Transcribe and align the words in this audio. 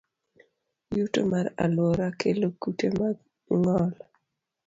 Yuto 0.97 1.19
mar 1.31 1.45
alwora 1.63 2.07
kelo 2.19 2.47
kute 2.61 2.87
mag 2.97 3.17
ng'ol. 3.57 3.91